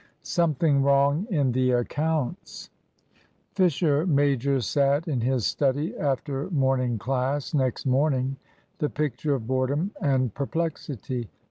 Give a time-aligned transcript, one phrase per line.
[0.23, 2.71] SOMETHING WRONG IN THE ACCOUNTS.
[3.53, 8.37] Fisher major sat in his study after morning class, next morning,
[8.79, 11.29] the picture of boredom and perplexity.